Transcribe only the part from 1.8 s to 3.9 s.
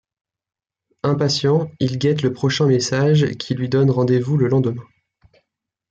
guette le prochain message qui lui